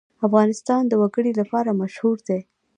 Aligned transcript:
افغانستان 0.27 0.81
د 0.87 0.93
وګړي 1.01 1.31
لپاره 1.39 1.77
مشهور 1.81 2.17
دی. 2.27 2.39